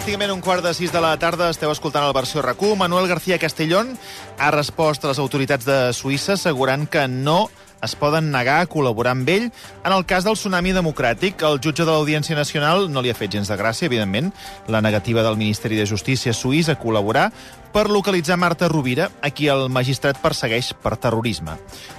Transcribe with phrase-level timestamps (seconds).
[0.00, 1.50] pràcticament un quart de sis de la tarda.
[1.52, 3.98] Esteu escoltant el versió rac Manuel García Castellón
[4.38, 7.50] ha respost a les autoritats de Suïssa assegurant que no
[7.82, 9.50] es poden negar a col·laborar amb ell
[9.84, 11.42] en el cas del tsunami democràtic.
[11.44, 14.32] El jutge de l'Audiència Nacional no li ha fet gens de gràcia, evidentment,
[14.68, 17.28] la negativa del Ministeri de Justícia suís a col·laborar
[17.74, 21.58] per localitzar Marta Rovira, a qui el magistrat persegueix per terrorisme.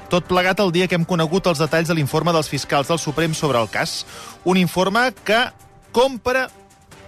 [0.09, 3.37] Tot plegat el dia que hem conegut els detalls de l'informe dels fiscals del Suprem
[3.37, 4.07] sobre el cas,
[4.43, 5.51] un informe que
[5.91, 6.47] compra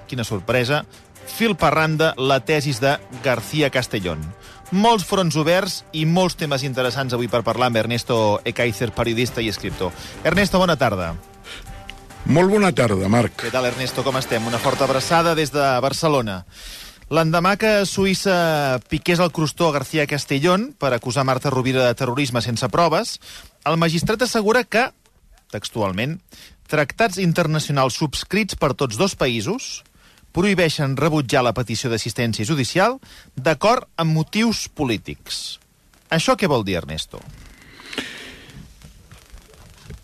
[0.07, 0.83] quina sorpresa,
[1.27, 4.21] fil per randa la tesis de García Castellón.
[4.73, 9.51] Molts fronts oberts i molts temes interessants avui per parlar amb Ernesto Ekaizer, periodista i
[9.51, 9.93] escriptor.
[10.23, 11.13] Ernesto, bona tarda.
[12.25, 13.35] Molt bona tarda, Marc.
[13.43, 14.03] Què tal, Ernesto?
[14.03, 14.47] Com estem?
[14.47, 16.43] Una forta abraçada des de Barcelona.
[17.13, 22.41] L'endemà que Suïssa piqués el crostó a García Castellón per acusar Marta Rovira de terrorisme
[22.41, 23.19] sense proves,
[23.69, 24.87] el magistrat assegura que,
[25.53, 26.17] textualment,
[26.71, 29.83] tractats internacionals subscrits per tots dos països
[30.33, 32.99] prohibeixen rebutjar la petició d'assistència judicial
[33.35, 35.59] d'acord amb motius polítics.
[36.09, 37.21] ¿Això qué vol dir, Ernesto?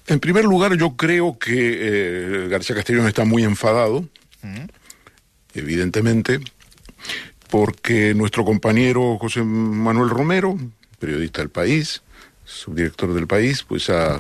[0.10, 4.02] En primer lugar, yo creo que eh, García Castellón está muy enfadado,
[4.42, 4.66] mm.
[5.54, 6.40] evidentemente,
[7.50, 10.58] porque nuestro compañero José Manuel Romero,
[10.98, 12.02] periodista del país,
[12.44, 14.20] subdirector del país, pues ha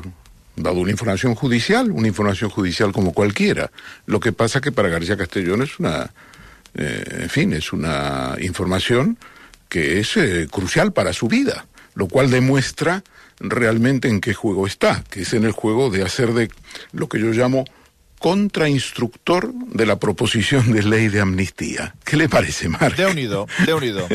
[0.64, 3.72] dado una información judicial, una información judicial como cualquiera.
[4.06, 6.12] Lo que pasa que para García Castellón es una,
[6.76, 9.18] eh, en fin, es una información
[9.68, 13.04] que es eh, crucial para su vida, lo cual demuestra
[13.40, 16.50] realmente en qué juego está, que es en el juego de hacer de
[16.92, 17.66] lo que yo llamo
[18.20, 21.96] contrainstructor de la proposición de ley de amnistía.
[22.04, 22.98] ¿Qué le parece, Marc?
[22.98, 24.08] De unido, de unido.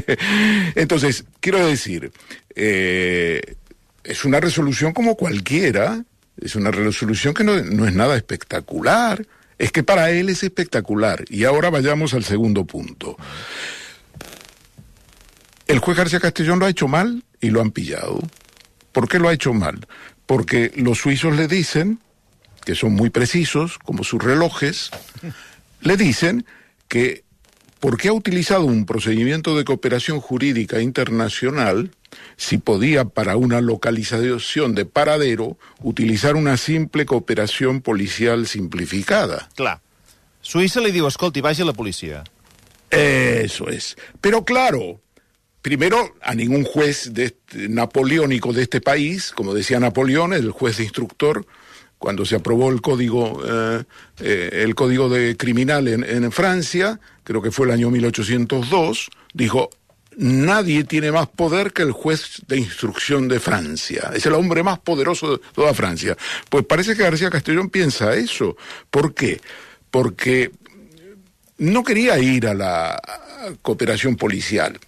[0.74, 2.10] Entonces, quiero decir,
[2.56, 3.56] eh,
[4.04, 6.04] es una resolución como cualquiera,
[6.40, 9.26] es una resolución que no, no, es nada espectacular,
[9.58, 11.24] es que para él es espectacular.
[11.28, 13.16] Y ahora vayamos al segundo punto.
[15.66, 18.20] El juez García Castellón lo ha hecho mal y lo han pillado.
[18.92, 19.86] ¿Por qué lo ha hecho mal?
[20.26, 22.00] Porque los suizos le dicen,
[22.64, 24.90] que son muy precisos, como sus relojes,
[25.80, 26.44] le dicen
[26.88, 27.24] que
[27.84, 31.90] porque ha utilizado un procedimiento de cooperación jurídica internacional,
[32.38, 39.50] si podía para una localización de paradero utilizar una simple cooperación policial simplificada.
[39.54, 39.82] Clar.
[40.40, 42.24] Suïssa li diu, escolti, vagi a la policia.
[42.88, 43.98] Eso es.
[44.22, 45.02] Pero claro,
[45.60, 50.78] primero a ningún juez de este, napoleónico de este país, como decía Napoleón, el juez
[50.78, 51.44] de instructor,
[52.04, 53.82] cuando se aprobó el código, eh,
[54.20, 59.70] eh, el código de criminal en, en Francia, creo que fue el año 1802, dijo,
[60.18, 64.10] nadie tiene más poder que el juez de instrucción de Francia.
[64.14, 66.14] Es el hombre más poderoso de toda Francia.
[66.50, 68.54] Pues parece que García Castellón piensa eso.
[68.90, 69.40] ¿Por qué?
[69.90, 70.52] Porque
[71.56, 73.00] no quería ir a la
[73.62, 74.78] cooperación policial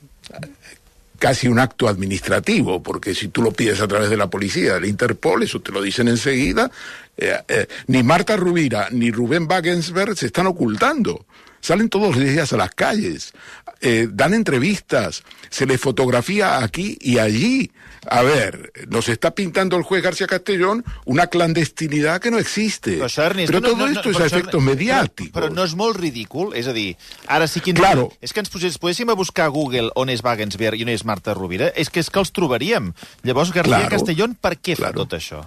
[1.18, 4.86] casi un acto administrativo, porque si tú lo pides a través de la policía, del
[4.86, 6.70] Interpol, eso te lo dicen enseguida,
[7.16, 11.26] eh, eh, ni Marta Rubira ni Rubén Wagensberg se están ocultando.
[11.66, 13.32] Salen todos los días a las calles,
[13.80, 17.72] eh, dan entrevistas, se les fotografía aquí y allí.
[18.08, 23.02] A ver, nos está pintando el juez García Castellón una clandestinidad que no existe.
[23.02, 25.32] Això, Ernest, però no, todo no, no, esto es a efectos mediáticos.
[25.34, 26.54] Però, però no és molt ridícul?
[26.54, 26.94] És a dir,
[27.26, 27.74] ara sí que...
[27.74, 28.12] Claro.
[28.22, 31.02] És que ens posés, poguéssim a buscar a Google on és Wagensberg i on és
[31.02, 32.92] Marta Rovira, és que és que els trobaríem.
[33.26, 33.96] Llavors, García Claro.
[33.98, 35.02] Castellón, per què fa Claro.
[35.02, 35.42] tot això?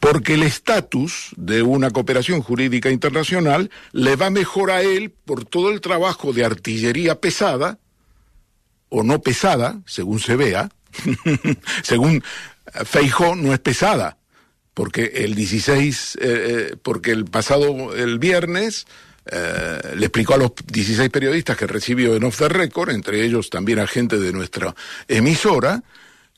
[0.00, 5.70] Porque el estatus de una cooperación jurídica internacional le va mejor a él por todo
[5.70, 7.78] el trabajo de artillería pesada,
[8.88, 10.70] o no pesada, según se vea,
[11.82, 12.22] según
[12.84, 14.18] Feijó no es pesada,
[14.72, 18.86] porque el 16, eh, eh, porque el pasado, el viernes,
[19.26, 23.50] eh, le explicó a los 16 periodistas que recibió en Off the Record, entre ellos
[23.50, 24.74] también a gente de nuestra
[25.08, 25.82] emisora,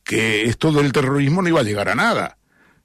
[0.04, 2.36] que esto del terrorismo no iba a llegar a nada.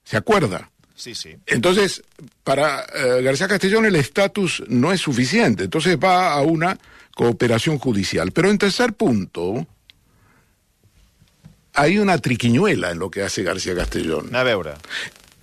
[0.03, 0.71] ¿Se acuerda?
[0.95, 1.35] Sí, sí.
[1.47, 2.03] Entonces,
[2.43, 6.77] para eh, García Castellón el estatus no es suficiente, entonces va a una
[7.15, 8.31] cooperación judicial.
[8.31, 9.65] Pero en tercer punto,
[11.73, 14.35] hay una triquiñuela en lo que hace García Castellón.
[14.35, 14.73] A veure.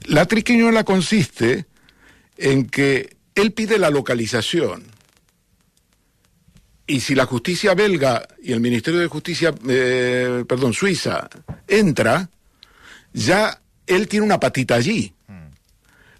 [0.04, 1.66] La triquiñuela consiste
[2.36, 4.84] en que él pide la localización.
[6.86, 11.28] Y si la justicia belga y el Ministerio de Justicia, eh, perdón, Suiza,
[11.66, 12.30] entra,
[13.12, 15.14] ya él tiene una patita allí.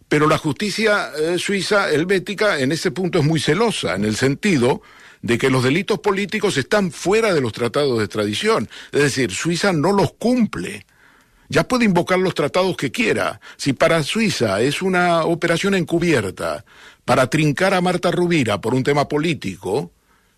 [0.09, 4.81] Pero la justicia eh, suiza helvética en ese punto es muy celosa, en el sentido
[5.21, 8.69] de que los delitos políticos están fuera de los tratados de extradición.
[8.93, 10.87] Es decir, Suiza no los cumple.
[11.51, 13.41] Ya puede invocar los tratados que quiera.
[13.57, 16.65] Si para Suiza es una operación encubierta
[17.05, 19.93] para trincar a Marta Rubira por un tema político,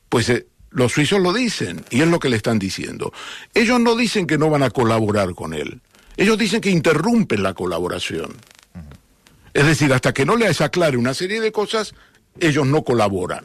[0.08, 3.12] pues eh, los suizos lo dicen y es lo que le están diciendo.
[3.54, 5.80] Ellos no dicen que no van a colaborar con él.
[6.16, 8.36] Ellos dicen que interrumpen la colaboración.
[9.52, 11.94] Es decir, hasta que no les aclare una serie de cosas,
[12.38, 13.44] ellos no colaboran.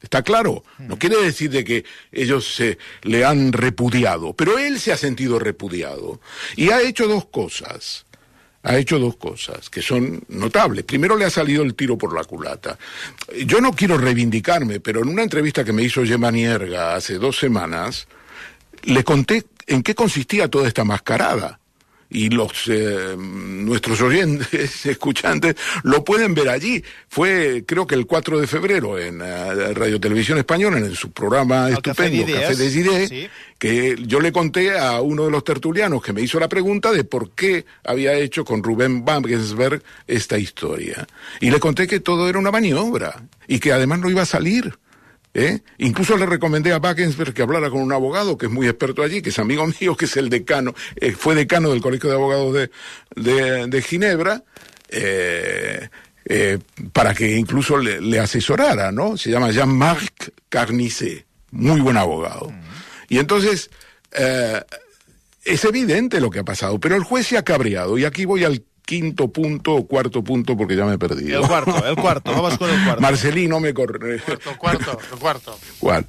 [0.00, 0.64] ¿Está claro?
[0.78, 5.38] No quiere decir de que ellos se le han repudiado, pero él se ha sentido
[5.38, 6.20] repudiado
[6.56, 8.04] y ha hecho dos cosas.
[8.62, 10.84] Ha hecho dos cosas que son notables.
[10.84, 12.78] Primero le ha salido el tiro por la culata.
[13.46, 17.38] Yo no quiero reivindicarme, pero en una entrevista que me hizo Gemma Nierga hace dos
[17.38, 18.06] semanas,
[18.84, 21.60] le conté en qué consistía toda esta mascarada
[22.14, 26.82] y los eh, nuestros oyentes, escuchantes, lo pueden ver allí.
[27.08, 31.66] Fue, creo que el 4 de febrero en uh, Radio Televisión Española, en su programa
[31.66, 33.28] El estupendo, Café de Ideas, sí.
[33.58, 37.02] que yo le conté a uno de los tertulianos que me hizo la pregunta de
[37.02, 41.08] por qué había hecho con Rubén Wagensberg esta historia.
[41.40, 44.78] Y le conté que todo era una maniobra y que además no iba a salir.
[45.36, 45.58] ¿Eh?
[45.78, 49.20] Incluso le recomendé a Wagensberg que hablara con un abogado que es muy experto allí,
[49.20, 52.54] que es amigo mío, que es el decano, eh, fue decano del Colegio de Abogados
[52.54, 52.70] de,
[53.16, 54.44] de, de Ginebra,
[54.90, 55.88] eh,
[56.92, 59.16] para que incluso le, le, asesorara, ¿no?
[59.16, 62.50] Se llama Jean-Marc Carnicet, muy buen abogado.
[62.50, 62.60] Mm.
[63.08, 63.70] Y entonces,
[65.44, 68.44] es evidente lo que ha pasado, pero el juez se ha cabreado, y aquí voy
[68.44, 71.42] al quinto punto o cuarto punto porque ya me he perdido.
[71.42, 73.00] El cuarto, el cuarto, vamos con el cuarto.
[73.00, 74.20] Marcelino me corre.
[74.20, 75.58] Cuarto, cuarto, el cuarto.
[75.78, 76.06] ¿Cuál?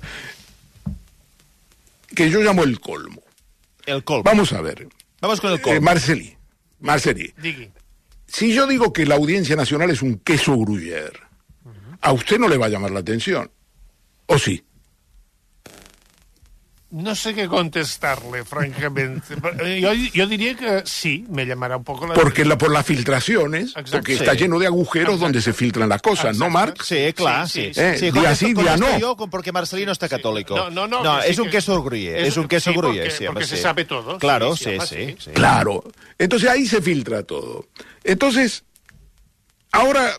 [2.14, 3.22] Que yo llamo el colmo.
[3.86, 4.24] El colmo.
[4.24, 4.88] Vamos a ver.
[5.22, 5.78] Vamos con el colmo.
[5.78, 6.38] Eh, Marcelí,
[6.80, 7.34] Marcelí.
[7.42, 7.70] Digui.
[8.28, 11.14] Si yo digo que la Audiencia Nacional es un queso gruyer,
[11.64, 11.98] uh -huh.
[12.02, 13.50] a usted no le va a llamar la atención.
[14.26, 14.64] ¿O sí?
[16.92, 19.36] No sé qué contestarle, francamente.
[19.82, 23.70] yo, yo, diría que sí, me llamará un poco la Porque la, por las filtraciones,
[23.70, 23.92] Exacto.
[23.94, 24.20] porque sí.
[24.20, 25.26] está lleno de agujeros Exacto.
[25.26, 26.38] donde se filtran las cosas.
[26.38, 26.84] ¿no, Marc?
[26.84, 27.74] Sí, claro, sí.
[27.74, 28.12] sí, eh, sí.
[28.12, 29.00] Día sí, día no.
[29.00, 30.56] Yo porque Marcelino está católico.
[30.56, 31.04] No, no, no.
[31.04, 33.10] no es un queso gruyere, es, es, un queso sí, gruyere.
[33.10, 33.56] Porque, sí, porque sí.
[33.56, 34.20] se sabe todo.
[34.20, 35.32] Claro, sí, sí, sí.
[35.32, 35.84] Claro.
[36.20, 37.68] Entonces ahí se filtra todo.
[38.04, 38.64] Entonces,
[39.72, 40.14] ahora,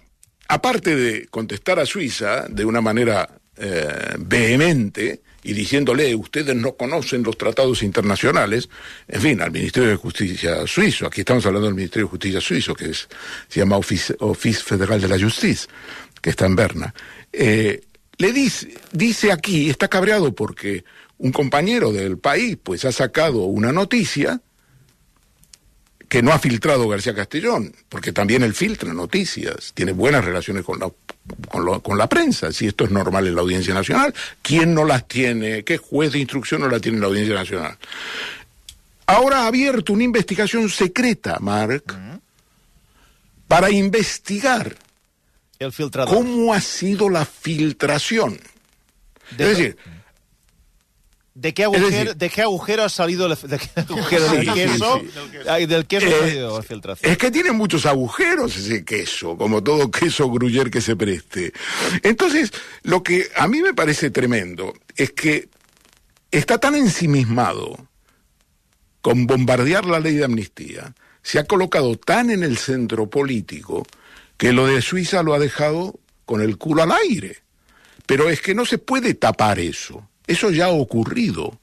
[0.48, 7.22] aparte de contestar a Suiza de una manera eh, vehemente, y diciéndole, ustedes no conocen
[7.22, 8.68] los tratados internacionales,
[9.06, 12.74] en fin, al Ministerio de Justicia suizo, aquí estamos hablando del Ministerio de Justicia suizo,
[12.74, 13.06] que se
[13.60, 15.68] llama Office, Office Federal de la Justicia,
[16.20, 16.92] que está en Berna,
[17.32, 17.80] eh,
[18.18, 20.84] le dice, dice aquí, está cabreado porque
[21.18, 24.40] un compañero del país pues ha sacado una noticia
[26.08, 30.78] que no ha filtrado García Castellón, porque también él filtra noticias, tiene buenas relaciones con
[30.78, 30.90] la,
[31.48, 34.84] con, lo, con, la prensa, si esto es normal en la Audiencia Nacional, ¿quién no
[34.84, 35.64] las tiene?
[35.64, 37.76] ¿Qué juez de instrucción no la tiene en la Audiencia Nacional?
[39.06, 42.20] Ahora ha abierto una investigación secreta, uh -huh.
[43.48, 44.76] para investigar
[45.58, 45.72] El
[46.06, 48.38] cómo ha sido la filtración.
[49.36, 49.76] De es decir,
[51.36, 54.54] ¿De qué, agujero, decir, ¿De qué agujero ha salido el, de qué agujero sí, del
[54.54, 55.00] queso?
[55.00, 55.38] Sí, sí.
[55.46, 57.12] Ay, del queso eh, ha salido la filtración.
[57.12, 61.52] Es que tiene muchos agujeros ese queso, como todo queso gruyer que se preste.
[62.02, 62.52] Entonces,
[62.84, 65.50] lo que a mí me parece tremendo es que
[66.30, 67.86] está tan ensimismado
[69.02, 73.86] con bombardear la ley de amnistía, se ha colocado tan en el centro político
[74.38, 77.42] que lo de Suiza lo ha dejado con el culo al aire.
[78.06, 80.08] Pero es que no se puede tapar eso.
[80.26, 81.58] Eso ya ha ocurrido.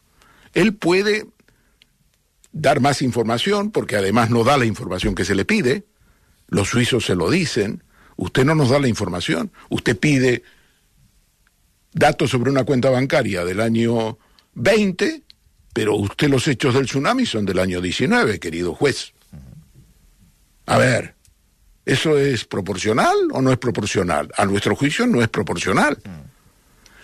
[0.53, 1.27] Él puede
[2.51, 5.85] dar más información, porque además no da la información que se le pide.
[6.47, 7.83] Los suizos se lo dicen.
[8.15, 9.51] Usted no nos da la información.
[9.69, 10.43] Usted pide
[11.93, 14.17] datos sobre una cuenta bancaria del año
[14.53, 15.23] 20,
[15.73, 19.13] pero usted los hechos del tsunami son del año 19, querido juez.
[20.65, 21.15] A ver,
[21.85, 24.29] ¿eso es proporcional o no es proporcional?
[24.37, 25.97] A nuestro juicio no es proporcional.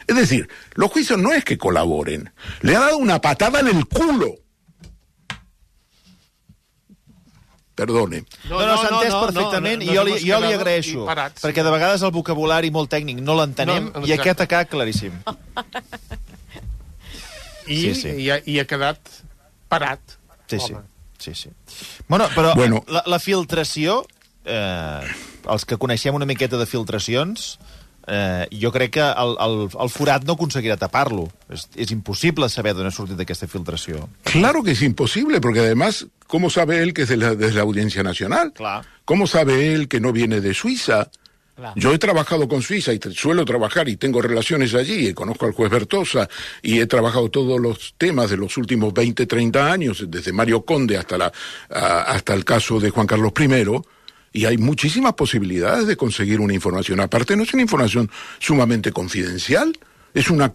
[0.10, 3.86] Es decir, los juicios no es que colaboren, le ha dado una patada en el
[3.86, 4.38] culo.
[7.76, 8.26] Perdone.
[8.50, 10.50] No, no, no s'ha entès no, perfectament no, no, no, i jo li, jo li
[10.56, 11.06] agraeixo,
[11.44, 15.22] perquè de vegades el vocabulari molt tècnic no l'entenem no, i aquest ha quedat claríssim.
[17.70, 18.18] I, sí, sí.
[18.26, 19.14] I, ha, i ha quedat
[19.70, 20.18] parat.
[20.50, 20.74] Sí, sí.
[21.20, 21.54] sí, sí.
[22.08, 22.82] Bueno, però bueno.
[22.90, 24.02] La, la filtració,
[24.42, 25.06] eh,
[25.46, 27.60] els que coneixem una miqueta de filtracions,
[28.10, 31.28] eh, jo crec que el, el, el forat no aconseguirà tapar-lo.
[31.54, 34.10] És, és impossible saber d'on ha sortit aquesta filtració.
[34.24, 37.62] Claro que es imposible, porque además, ¿cómo sabe él que es de la, de la
[37.62, 38.52] Audiencia Nacional?
[38.54, 38.86] Claro.
[39.06, 41.10] ¿Cómo sabe él que no viene de Suiza?
[41.56, 41.74] Claro.
[41.76, 45.52] Yo he trabajado con Suiza y suelo trabajar y tengo relaciones allí, y conozco al
[45.52, 46.30] juez Bertosa
[46.62, 50.98] y he trabajado todos los temas de los últimos 20, 30 años, desde Mario Conde
[50.98, 51.34] hasta, la,
[51.70, 53.48] a- hasta el caso de Juan Carlos I,
[54.32, 57.00] y hay muchísimas posibilidades de conseguir una información.
[57.00, 58.10] Aparte, no es una información
[58.40, 59.78] sumamente confidencial,
[60.14, 60.54] es una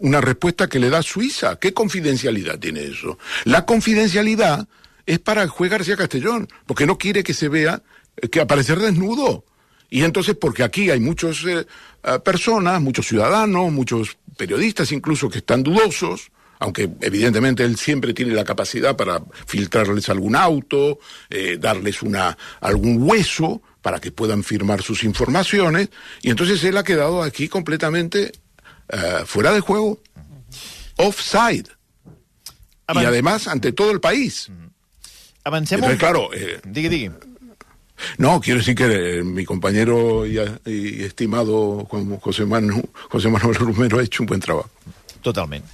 [0.00, 1.58] una respuesta que le da Suiza.
[1.58, 3.18] ¿Qué confidencialidad tiene eso?
[3.44, 4.68] La confidencialidad
[5.06, 7.82] es para el juez García Castellón, porque no quiere que se vea
[8.16, 9.44] eh, que aparecer desnudo.
[9.90, 11.38] Y entonces, porque aquí hay muchas
[12.22, 18.44] personas, muchos ciudadanos, muchos periodistas incluso que están dudosos, aunque evidentemente él siempre tiene la
[18.44, 20.98] capacidad para filtrarles algún auto,
[21.30, 25.88] eh, darles una, algún hueso para que puedan firmar sus informaciones,
[26.22, 28.32] y entonces él ha quedado aquí completamente
[28.88, 30.00] eh, fuera de juego,
[30.96, 31.68] offside,
[32.94, 34.50] y además ante todo el país.
[35.44, 35.98] Avancem Entonces, un...
[35.98, 36.60] claro, eh,
[38.16, 43.54] no, quiero decir que eh, mi compañero y, y estimado Juan José, Manu, José Manuel
[43.54, 44.70] Romero ha hecho un buen trabajo.
[45.22, 45.64] Totalment.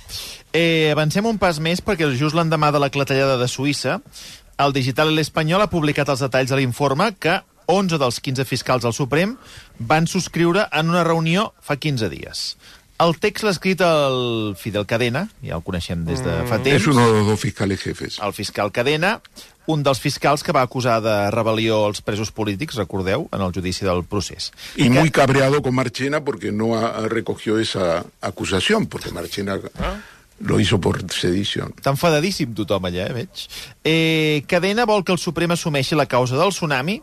[0.55, 3.99] Eh, avancem un pas més perquè just l'endemà de la clatellada de Suïssa,
[4.63, 8.95] el Digital l'Espanyol ha publicat els detalls de l'informe que 11 dels 15 fiscals del
[8.95, 9.35] Suprem
[9.79, 12.45] van subscriure en una reunió fa 15 dies.
[13.03, 16.77] El text l'ha escrit el Fidel Cadena, ja el coneixem des de fa temps.
[16.83, 18.19] Es uno de los dos fiscales jefes.
[18.23, 19.21] el fiscal Cadena,
[19.67, 23.85] un dels fiscals que va acusar de rebel·lió als presos polítics, recordeu, en el judici
[23.85, 24.53] del procés.
[24.77, 29.59] Y Que- muy cabreado con Marchena porque no ha, recogió esa acusación, porque Marchena
[30.45, 31.73] lo hizo por sedición.
[31.73, 33.45] Està enfadadíssim tothom allà, eh, veig.
[33.83, 37.01] Eh, Cadena vol que el Suprem assumeixi la causa del tsunami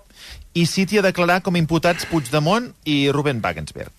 [0.54, 3.90] i citi a declarar com a imputats Puigdemont i Ruben Wagensberg.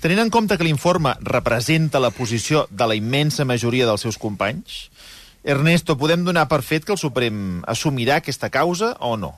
[0.00, 4.90] Tenint en compte que l'informe representa la posició de la immensa majoria dels seus companys,
[5.42, 9.34] Ernesto, podem donar per fet que el Suprem assumirà aquesta causa o no?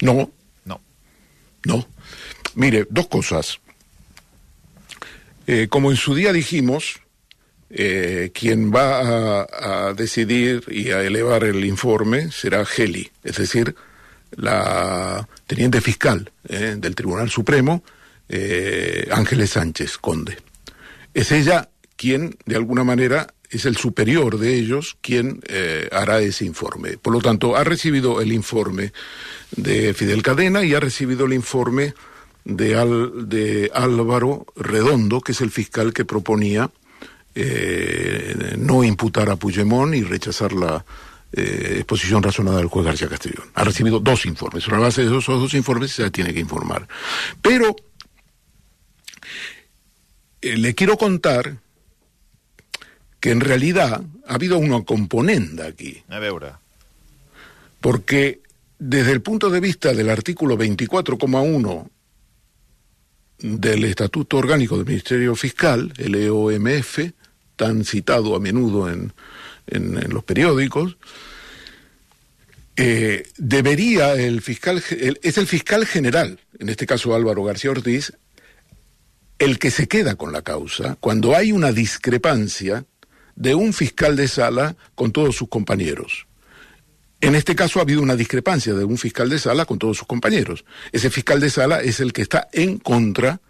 [0.00, 0.30] No,
[0.64, 0.80] No.
[1.66, 1.84] no.
[2.54, 3.58] Mire, dos cosas.
[5.46, 7.00] Eh, como en su día dijimos,
[7.70, 9.00] eh, quien va
[9.42, 13.74] a, a decidir y a elevar el informe será Geli, es decir,
[14.32, 17.82] la teniente fiscal eh, del Tribunal Supremo,
[18.28, 20.36] eh, Ángeles Sánchez Conde.
[21.14, 26.44] Es ella quien, de alguna manera, es el superior de ellos quien eh, hará ese
[26.44, 26.98] informe.
[26.98, 28.92] Por lo tanto, ha recibido el informe
[29.52, 31.94] de Fidel Cadena y ha recibido el informe
[32.44, 36.70] de, Al- de Álvaro Redondo, que es el fiscal que proponía
[37.38, 40.84] eh, no imputar a Puigdemont y rechazar la
[41.32, 43.46] eh, exposición razonada del juez García Castellón.
[43.54, 44.64] Ha recibido dos informes.
[44.64, 46.88] Sobre la base de esos dos informes se tiene que informar.
[47.42, 47.76] Pero
[50.40, 51.58] eh, le quiero contar
[53.20, 56.52] que en realidad ha habido una componenda aquí, A veure.
[57.80, 58.40] porque
[58.78, 61.88] desde el punto de vista del artículo 24,1
[63.38, 66.98] del Estatuto Orgánico del Ministerio Fiscal, el EOMF,
[67.56, 69.12] tan citado a menudo en,
[69.66, 70.96] en- los periódicos,
[72.76, 74.82] eh, debería el fiscal,
[75.22, 78.12] es el fiscal general, en este caso Álvaro García Ortiz,
[79.38, 82.84] el que se queda con la causa cuando hay una discrepancia
[83.34, 86.26] de un fiscal de sala con todos sus compañeros.
[87.20, 90.06] En este caso ha habido una discrepancia de un fiscal de sala con todos sus
[90.06, 90.64] compañeros.
[90.92, 93.40] Ese fiscal de sala es el que está en contra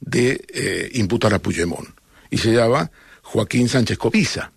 [0.00, 1.88] de eh, imputar a Puigdemont
[2.30, 2.90] y se llama
[3.26, 4.52] Joaquín Sánchez Cobiza.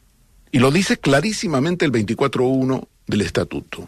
[0.52, 3.88] Y lo dice clarísimamente el 24.1 del estatuto.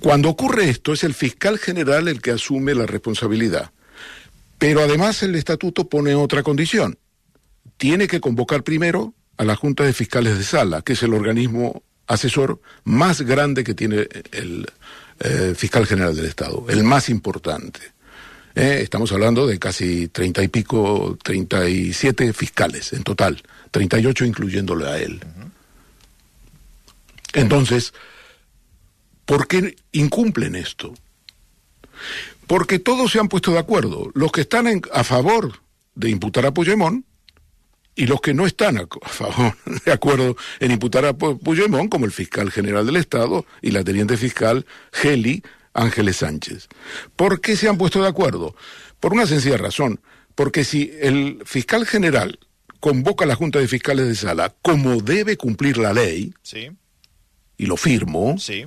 [0.00, 3.70] Cuando ocurre esto es el fiscal general el que asume la responsabilidad.
[4.58, 6.98] Pero además el estatuto pone otra condición.
[7.76, 11.82] Tiene que convocar primero a la Junta de Fiscales de Sala, que es el organismo
[12.06, 14.66] asesor más grande que tiene el
[15.20, 17.80] eh, fiscal general del Estado, el más importante.
[18.54, 23.98] Eh, estamos hablando de casi treinta y pico, treinta y siete fiscales en total, treinta
[23.98, 25.20] y ocho incluyéndole a él.
[27.32, 27.92] Entonces,
[29.24, 30.94] ¿por qué incumplen esto?
[32.46, 34.10] Porque todos se han puesto de acuerdo.
[34.14, 35.60] Los que están a favor
[35.94, 37.04] de imputar a Puigdemont
[37.94, 42.06] y los que no están a, favor, de acuerdo en imputar a Pu- Puigdemont, como
[42.06, 45.42] el fiscal general del Estado y la teniente fiscal Geli
[45.74, 46.68] Ángeles Sánchez.
[47.14, 48.56] ¿Por qué se han puesto de acuerdo?
[48.98, 50.00] Por una sencilla razón.
[50.34, 52.38] Porque si el fiscal general
[52.80, 56.70] convoca a la Junta de Fiscales de Sala como debe cumplir la ley, Sí,
[57.56, 58.64] y lo firmo, sí.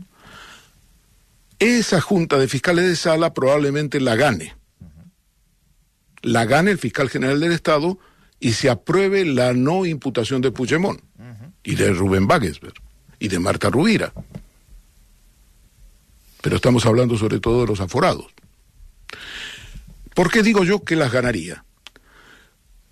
[1.60, 4.56] esa junta de fiscales de sala probablemente la gane.
[6.22, 7.98] La gane el fiscal general del Estado
[8.40, 11.02] y se apruebe la no imputación de Puigdemont
[11.64, 12.76] y de Rubén Wagensberg
[13.20, 14.14] y de Marta Rubira.
[16.42, 18.28] Pero estamos hablando sobre todo de los aforados.
[20.14, 21.66] ¿Por qué digo yo que las ganaría?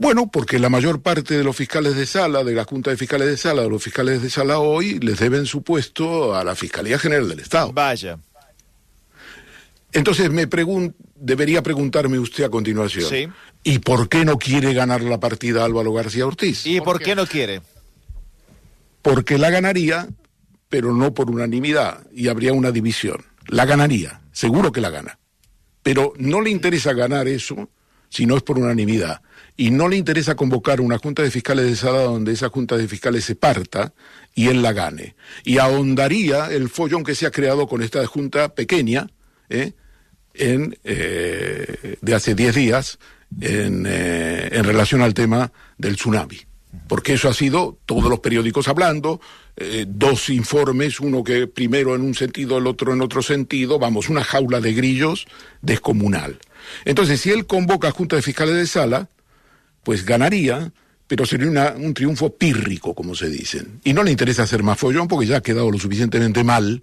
[0.02, 3.28] Bueno, porque la mayor parte de los fiscales de sala, de la Junta de Fiscales
[3.28, 6.98] de Sala, de los fiscales de sala hoy, les deben su puesto a la Fiscalía
[6.98, 7.72] General del Estado.
[7.72, 8.18] Vaja.
[9.94, 13.08] Entonces me pregun debería preguntarme usted a continuación.
[13.08, 13.28] Sí.
[13.64, 16.66] ¿Y por qué no quiere ganar la partida Álvaro García Ortiz?
[16.66, 17.06] ¿Y ¿Por por qué?
[17.06, 17.62] qué no quiere?
[19.04, 20.08] Porque la ganaría,
[20.68, 23.24] pero no por unanimidad, y habría una división.
[23.46, 25.20] La ganaría, seguro que la gana.
[25.84, 27.70] Pero no le interesa ganar eso
[28.10, 29.22] si no es por unanimidad.
[29.62, 32.88] Y no le interesa convocar una junta de fiscales de sala donde esa junta de
[32.88, 33.94] fiscales se parta
[34.34, 35.14] y él la gane.
[35.44, 39.08] Y ahondaría el follón que se ha creado con esta junta pequeña,
[39.50, 39.74] ¿eh?
[40.34, 42.98] en, eh, de hace 10 días,
[43.40, 46.40] en, eh, en relación al tema del tsunami.
[46.88, 49.22] Porque eso ha sido todos los periódicos hablando,
[49.86, 54.24] dos informes, uno que primero en un sentido, el otro en otro sentido, vamos, una
[54.24, 55.28] jaula de grillos
[55.62, 56.40] descomunal.
[56.84, 59.10] Entonces, si él convoca a Junta de Fiscales de Sala,
[59.84, 60.72] pues ganaría,
[61.08, 63.80] pero sería una- un triunfo pírrico, como se dicen.
[63.84, 66.82] Y no le interesa hacer más follón porque ya ha quedado lo suficientemente mal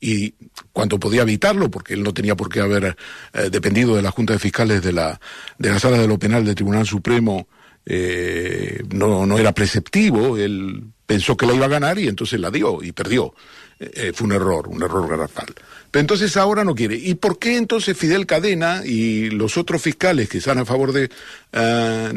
[0.00, 0.34] y
[0.72, 2.96] cuanto podía evitarlo, porque él no tenía por qué haber
[3.34, 5.20] eh, dependido de la Junta de Fiscales de la,
[5.58, 7.48] de la Sala de lo Penal del Tribunal Supremo,
[7.84, 12.50] eh, no, no era preceptivo, él pensó que la iba a ganar y entonces la
[12.50, 13.34] dio y perdió.
[13.80, 15.54] Eh, eh, fue un error, un error garrafal.
[15.90, 16.96] Pero entonces ahora no quiere.
[16.96, 21.10] ¿Y por qué entonces Fidel Cadena y los otros fiscales que están a favor de,
[21.52, 22.12] ah,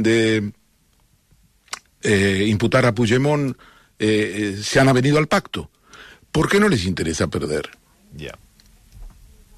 [2.04, 3.56] eh, imputar a Puigdemont
[4.00, 5.70] se han avenido al pacto?
[6.32, 7.70] ¿Por qué no les interesa perder?
[8.18, 8.38] Ja.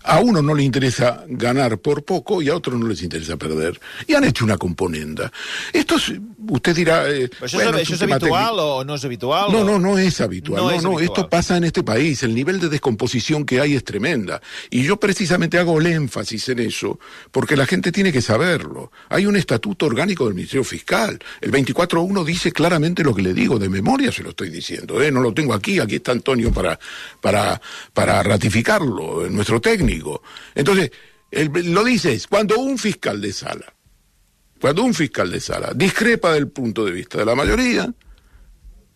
[0.04, 3.80] A uno no le interesa ganar por poco y a otro no les interesa perder.
[4.08, 5.32] Y han hecho una componenda.
[5.72, 6.14] Esto es,
[6.50, 7.10] usted dirá...
[7.10, 9.52] eh, bueno, és, es habitual o no és habitual?
[9.52, 10.62] No, no, no es habitual.
[10.62, 11.04] No No, es no, habitual.
[11.06, 12.22] esto pasa en este país.
[12.24, 14.42] El nivel de descomposición que hay es tremenda.
[14.70, 17.00] Y yo precisamente hago el énfasis en eso,
[17.32, 18.92] porque la gente tiene que saberlo.
[19.10, 21.20] Hay un estatuto orgánico del Ministerio Fiscal.
[21.42, 25.02] El 24.1 dice claramente lo que le digo, de memoria se lo estoy diciendo.
[25.02, 25.12] ¿eh?
[25.12, 26.78] No lo tengo aquí, aquí está Antonio para,
[27.22, 27.62] para,
[27.94, 29.93] para ratificarlo, nuestro técnico.
[30.56, 30.92] Entonces,
[31.32, 33.74] el- lo dice es, cuando un fiscal de sala,
[34.60, 37.94] cuando un fiscal de sala discrepa del punto de vista de la mayoría,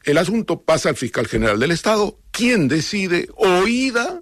[0.03, 4.21] el asunto pasa al fiscal general del Estado, quien decide, oída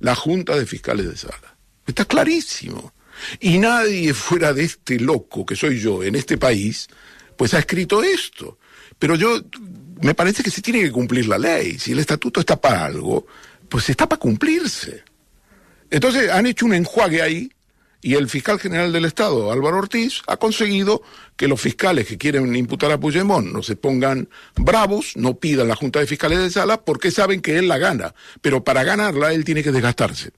[0.00, 1.56] la Junta de Fiscales de Sala.
[1.86, 2.92] Está clarísimo.
[3.40, 6.88] Y nadie fuera de este loco que soy yo en este país,
[7.36, 8.58] pues ha escrito esto.
[8.98, 9.40] Pero yo,
[10.00, 11.78] me parece que se tiene que cumplir la ley.
[11.78, 13.26] Si el estatuto está para algo,
[13.68, 15.04] pues está para cumplirse.
[15.92, 17.52] Entonces han hecho un enjuague ahí
[18.00, 21.02] y el fiscal general del Estado, Álvaro Ortiz, ha conseguido
[21.36, 25.76] que los fiscales que quieren imputar a Puigdemont no se pongan bravos, no pidan la
[25.76, 28.14] Junta de Fiscales de Sala porque saben que él la gana.
[28.40, 30.30] Pero para ganarla él tiene que desgastarse,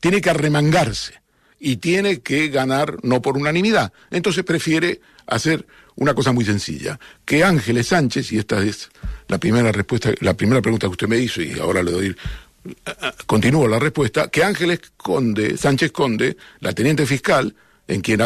[0.00, 1.20] tiene que arremangarse
[1.60, 3.92] y tiene que ganar no por unanimidad.
[4.10, 8.90] Entonces prefiere hacer una cosa muy sencilla, que Ángeles Sánchez, y esta es
[9.28, 12.16] la primera respuesta, la primera pregunta que usted me hizo y ahora le doy
[13.26, 17.54] continúo la respuesta, que Ángeles Conde, Sánchez Conde, la teniente fiscal,
[17.88, 18.20] en quien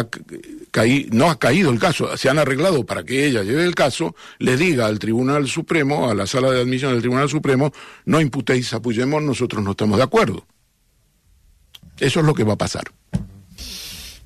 [1.11, 4.55] no ha caído el caso, se han arreglado para que ella lleve el caso, le
[4.55, 7.73] diga al Tribunal Supremo, a la sala de admisión del Tribunal Supremo,
[8.05, 10.45] no imputéis a nosotros no estamos de acuerdo.
[11.99, 12.83] Eso es lo que va a pasar.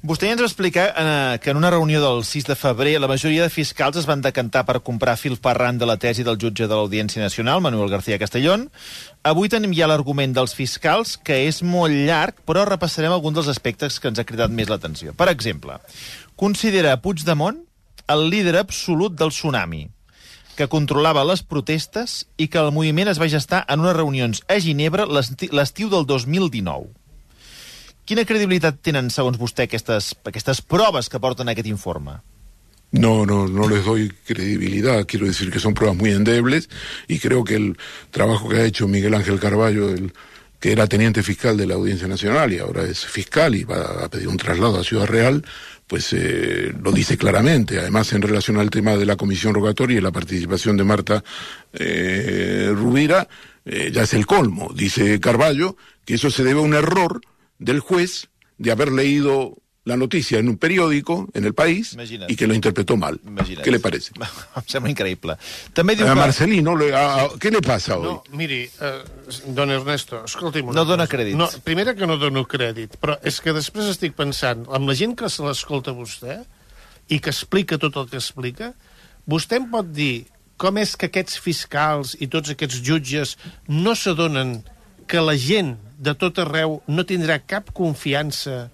[0.01, 3.07] Vostè ja ens va explicar eh, que en una reunió del 6 de febrer la
[3.07, 6.39] majoria de fiscals es van decantar per comprar fil per ran de la tesi del
[6.41, 8.71] jutge de l'Audiència Nacional, Manuel García Castellón.
[9.21, 13.99] Avui tenim ja l'argument dels fiscals, que és molt llarg, però repassarem alguns dels aspectes
[14.01, 15.13] que ens ha cridat més l'atenció.
[15.13, 15.77] Per exemple,
[16.35, 17.61] considera Puigdemont
[18.09, 19.83] el líder absolut del tsunami,
[20.57, 24.57] que controlava les protestes i que el moviment es va gestar en unes reunions a
[24.59, 26.89] Ginebra l'esti- l'estiu del 2019.
[28.05, 32.19] Quina credibilitat tenen, segons vostè, aquestes, aquestes proves que porten aquest informe?
[32.91, 35.05] No, no, no les doy credibilidad.
[35.07, 36.69] Quiero decir que son pruebas muy endebles
[37.07, 37.77] y creo que el
[38.09, 40.11] trabajo que ha hecho Miguel Ángel Carballo, el,
[40.59, 44.09] que era teniente fiscal de la Audiencia Nacional y ahora es fiscal y va a
[44.09, 45.43] pedir un traslado a Ciudad Real,
[45.87, 47.79] pues eh, lo dice claramente.
[47.79, 51.23] Además, en relación al tema de la comisión rogatoria y la participación de Marta
[51.73, 53.27] eh, Rubira,
[53.63, 54.71] eh, ya es el colmo.
[54.75, 57.21] Dice Carballo que eso se debe a un error
[57.61, 58.25] del juez
[58.57, 62.29] de haber leído la noticia en un periódico en el país Imagina't.
[62.29, 63.19] y que lo interpretó mal.
[63.25, 63.63] Imagina't.
[63.63, 64.11] ¿Qué le parece?
[64.55, 65.33] Em sembla increïble.
[65.73, 66.19] També diu A que...
[66.19, 68.05] Marcelino, le- a- a- ¿qué le pasa hoy?
[68.05, 68.91] No, miri, eh,
[69.57, 70.69] don Ernesto, escolti'm...
[70.69, 71.15] No dona cosa.
[71.17, 71.37] crèdits.
[71.39, 75.15] No, primera que no dono crèdit, però és que després estic pensant, amb la gent
[75.17, 76.43] que se l'escolta vostè
[77.09, 78.75] i que explica tot el que explica,
[79.25, 80.27] vostè em pot dir
[80.61, 83.33] com és que aquests fiscals i tots aquests jutges
[83.67, 84.59] no s'adonen
[85.11, 88.69] que la gent de tot arreu no tindrà cap confiança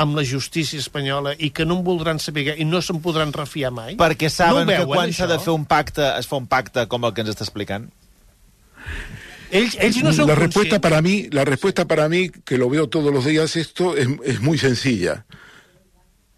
[0.00, 3.72] amb la justícia espanyola i que no en voldran saber i no se'n podran refiar
[3.74, 3.96] mai?
[4.00, 7.04] Perquè saben no que quan s'ha de fer un pacte, es fa un pacte com
[7.04, 7.90] el que ens està explicant.
[9.50, 10.84] Ells, ells no són la respuesta conscients.
[10.84, 14.40] para mí, la respuesta para mí, que lo veo todos los días esto, es, es
[14.40, 15.24] muy sencilla.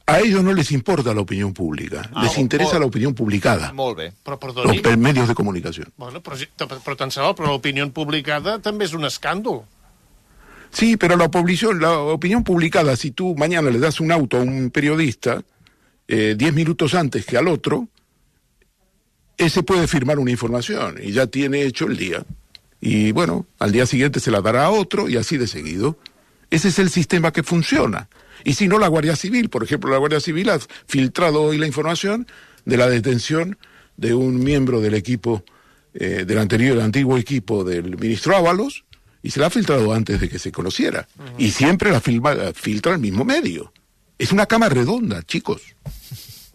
[0.07, 3.73] A ellos no les importa la opinión pública, Ah, les interesa o- la opinión publicada,
[3.73, 4.13] Molt bé.
[4.25, 5.93] Però, perdoni, medios de comunicación.
[5.97, 6.37] bueno, però,
[6.85, 9.63] però tant se val, però l'opinió publicada també és un escàndol.
[10.73, 14.41] Sí, pero la opinión, la opinión publicada, si tú mañana le das un auto a
[14.43, 15.43] un periodista
[16.09, 17.89] eh, diez minutos antes que al otro,
[19.39, 22.25] ese puede firmar una información y ya tiene hecho el día.
[22.81, 25.97] Y bueno, al día siguiente se la dará a otro y así de seguido.
[26.53, 28.09] Ese es el sistema que funciona.
[28.45, 31.67] Y si no, la Guardia Civil, por ejemplo, la Guardia Civil ha filtrado hoy la
[31.67, 32.27] información
[32.65, 33.57] de la detención
[33.97, 35.45] de un miembro del equipo,
[35.95, 38.85] eh, del anterior, del antiguo equipo del ministro Ábalos,
[39.23, 41.09] y se la ha filtrado antes de que se conociera.
[41.39, 43.73] Y siempre la filma- la filtra el mismo medio.
[44.19, 45.63] Es una cama redonda, chicos.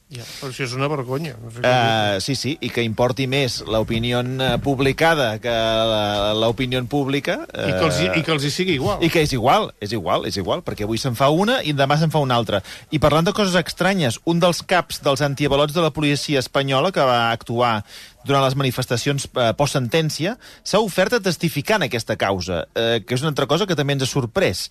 [0.08, 1.34] Ja, però si és una vergonya.
[1.44, 1.60] No sé.
[1.68, 7.42] Uh, sí, sí, i que importi més l'opinió eh, publicada que la- l'opinió pública.
[7.52, 9.04] I, que els, hi- I que els hi sigui igual.
[9.04, 11.98] I que és igual, és igual, és igual, perquè avui se'n fa una i demà
[12.00, 12.62] se'n fa una altra.
[12.96, 17.04] I parlant de coses estranyes, un dels caps dels antiavalots de la policia espanyola que
[17.04, 17.84] va actuar
[18.24, 23.22] durant les manifestacions eh, post-sentència, s'ha ofert a testificar en aquesta causa, eh, que és
[23.28, 24.70] una altra cosa que també ens ha sorprès.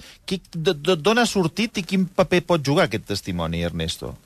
[0.57, 4.17] D'on ha sortit i quin paper pot jugar aquest testimoni, Ernesto?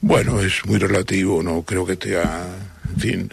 [0.00, 2.46] Bueno, es muy relativo, no creo que te ha...
[2.94, 3.32] En fin.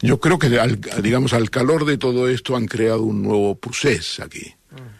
[0.00, 4.24] Yo creo que, al, digamos, al calor de todo esto han creado un nuevo proceso
[4.24, 4.52] aquí.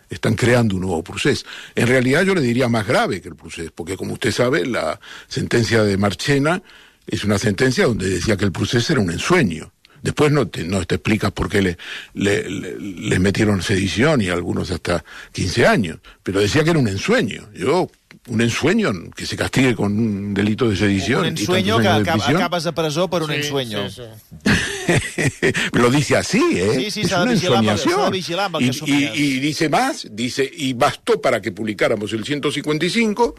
[0.08, 1.46] Están creando un nuevo proceso.
[1.74, 5.00] En realidad yo le diría más grave que el proceso, porque como usted sabe, la
[5.26, 6.62] sentencia de Marchena
[7.06, 9.72] es una sentencia donde decía que el proceso era un ensueño.
[10.02, 11.78] Después no te, no te explicas por qué le,
[12.14, 16.88] le, le- les metieron sedición y algunos hasta 15 años, pero decía que era un
[16.88, 17.48] ensueño.
[17.54, 17.88] Yo,
[18.28, 21.20] un ensueño que se castigue con un delito de sedición.
[21.20, 22.36] Un ensueño que años de acab prisión.
[22.36, 23.90] acabes a presó per un Sí, ensueño.
[23.90, 25.52] Sí, sí.
[25.72, 26.72] Lo dice así, ¿eh?
[26.76, 28.14] Sí, sí, es una ensoñación.
[28.14, 33.34] y, y- y dice más, dice, y bastó para que publicáramos el 155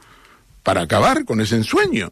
[0.63, 2.11] para acabar con ese ensueño.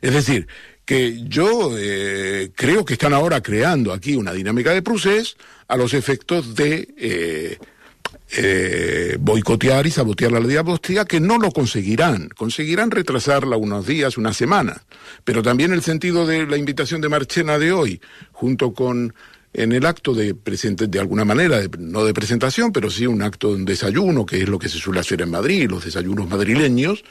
[0.00, 0.46] Es decir,
[0.86, 5.36] que yo eh, creo que están ahora creando aquí una dinámica de procés
[5.68, 7.58] a los efectos de eh,
[8.32, 12.28] eh, boicotear y sabotear la diagnóstica, que no lo conseguirán.
[12.28, 14.80] Conseguirán retrasarla unos días, unas semanas.
[15.24, 18.00] Pero también el sentido de la invitación de Marchena de hoy,
[18.32, 19.14] junto con
[19.52, 23.20] en el acto de presente, de alguna manera, de- no de presentación, pero sí un
[23.22, 26.28] acto de un desayuno, que es lo que se suele hacer en Madrid, los desayunos
[26.28, 27.02] madrileños,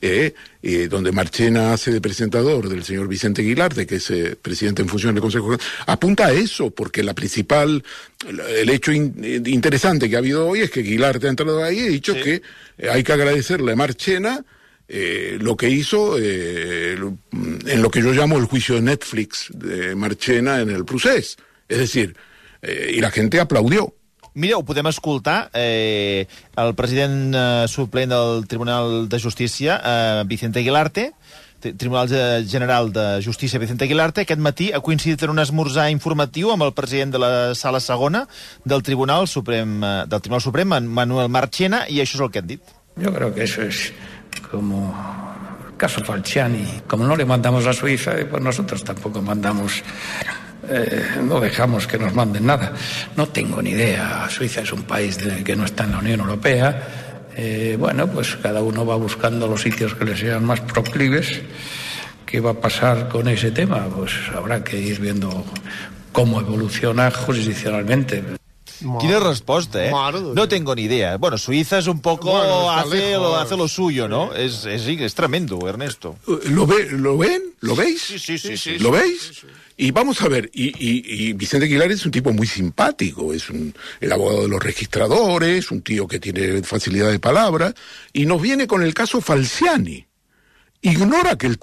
[0.00, 4.36] eh, eh, donde Marchena hace de presentador del señor Vicente Aguilar, de que es eh,
[4.40, 7.82] presidente en función del Consejo, apunta a eso, porque la principal,
[8.28, 11.78] el hecho in- interesante que ha habido hoy es que Aguilar te ha entrado ahí
[11.80, 12.42] y ha dicho que
[12.88, 14.44] hay que agradecerle a Marchena
[14.90, 17.18] eh, lo que hizo eh, lo-
[17.66, 21.36] en lo que yo llamo el juicio de Netflix de Marchena en el procés.
[21.68, 22.16] Es decir,
[22.62, 23.94] eh, y la gente aplaudió.
[24.34, 25.50] Mira, ho podem escoltar.
[25.52, 26.26] Eh,
[26.56, 31.12] el president eh, suplent del Tribunal de Justícia, eh, Vicente Aguilarte,
[31.60, 35.88] Tri- Tribunal Ge- General de Justícia Vicente Aguilarte, aquest matí ha coincidit en un esmorzar
[35.90, 38.28] informatiu amb el president de la Sala Segona
[38.64, 42.46] del Tribunal Suprem, eh, del Tribunal Suprem, Manuel Marchena, i això és el que han
[42.46, 42.62] dit.
[42.94, 43.92] Yo creo que eso es
[44.52, 44.94] como
[45.68, 46.82] el caso Falciani.
[46.86, 49.82] Como no le mandamos a Suiza, pues nosotros tampoco mandamos,
[50.70, 52.72] eh, no dejamos que nos manden nada.
[53.16, 54.28] No tengo ni idea.
[54.28, 56.82] Suiza es un país que no está en la Unión Europea.
[57.36, 61.40] Eh, bueno, pues cada uno va buscando los sitios que le sean más proclives.
[62.26, 63.86] ¿Qué va a pasar con ese tema?
[63.88, 65.44] Pues habrá que ir viendo
[66.12, 68.37] cómo evoluciona jurisdiccionalmente.
[69.00, 69.90] Quina resposta, eh?
[69.90, 70.34] Mare de Déu.
[70.34, 71.16] No tengo ni idea.
[71.16, 72.30] Bueno, Suiza es un poco...
[72.32, 74.32] Bueno, hace, lo, hace lo suyo, ¿no?
[74.34, 76.16] Es, es, es tremendo, Ernesto.
[76.28, 77.42] Eh, ¿Lo, ve, ¿Lo ven?
[77.60, 78.00] ¿Lo veis?
[78.02, 78.56] Sí, sí, sí.
[78.56, 78.78] sí.
[78.78, 79.44] ¿Lo veis?
[79.76, 83.48] Y vamos a ver, y, y- y Vicente Aguilar es un tipo muy simpático, es
[83.48, 87.72] un, el abogado de los registradores, un tío que tiene facilidad de palabra,
[88.12, 90.04] y nos viene con el caso Falciani.
[90.82, 91.58] Ignora que el-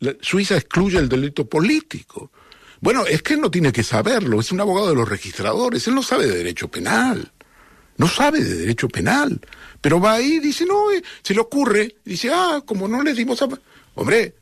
[0.00, 2.30] la- Suiza excluye el delito político.
[2.80, 5.94] Bueno, es que él no tiene que saberlo, es un abogado de los registradores, él
[5.94, 7.32] no sabe de derecho penal.
[7.96, 9.40] No sabe de derecho penal.
[9.80, 11.96] Pero va ahí y dice, no, eh, se le ocurre.
[12.04, 13.48] Dice, ah, como no le dimos a...
[13.96, 14.34] Hombre,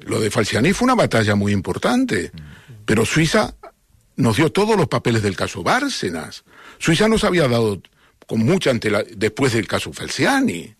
[0.00, 2.32] lo de Falciani fue una batalla muy importante.
[2.86, 3.54] Pero Suiza
[4.16, 6.44] nos dio todos los papeles del caso Bárcenas.
[6.78, 7.82] Suiza nos había dado
[8.26, 10.74] con mucha antela después del caso Falciani.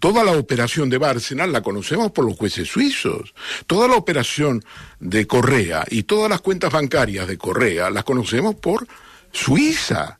[0.00, 3.34] Toda la operación de Bárcenas la conocemos por los jueces suizos.
[3.66, 4.64] Toda la operación
[4.98, 8.88] de Correa y todas las cuentas bancarias de Correa las conocemos por
[9.30, 10.18] Suiza.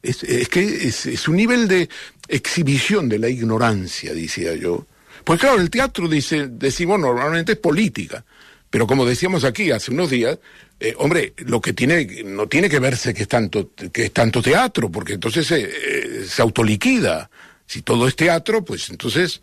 [0.00, 1.88] Es, que es, un nivel de,
[2.28, 4.86] exhibición de la ignorancia, decía yo.
[5.24, 8.24] Pues claro, el teatro, dice, decimos normalmente es política,
[8.70, 10.38] pero como decíamos aquí hace unos días,
[10.78, 14.40] eh, hombre, lo que tiene, no tiene que verse que es tanto, que es tanto
[14.40, 17.28] teatro, porque entonces se, eh, se autoliquida.
[17.68, 19.40] Si todo es teatro, pues entonces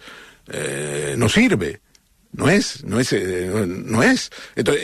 [0.51, 1.79] eh, no sirve.
[2.33, 4.29] No es, no es, eh, no, es.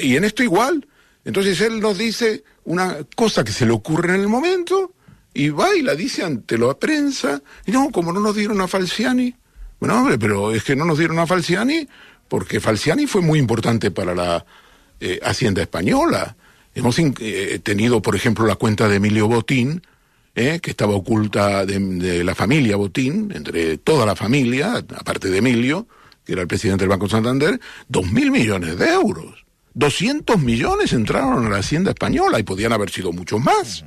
[0.01, 0.87] Y en esto igual.
[1.25, 4.93] Entonces él nos dice una cosa que se le ocurre en el momento
[5.33, 7.41] y va y la dice ante la prensa.
[7.65, 9.35] Y no, como no nos dieron a Falciani.
[9.79, 11.87] Bueno, hombre, pero es que no nos dieron a Falciani
[12.29, 14.45] porque Falciani fue muy importante para la
[15.01, 16.37] eh, Hacienda Española.
[16.73, 19.81] Hemos eh, tenido, por ejemplo, la cuenta de Emilio Botín,
[20.35, 25.37] eh, que estaba oculta de, de la familia Botín, entre toda la familia, aparte de
[25.37, 25.87] Emilio,
[26.25, 29.45] que era el presidente del Banco Santander, dos mil millones de euros.
[29.73, 33.85] 200 millones entraron a la Hacienda Española y podían haber sido muchos más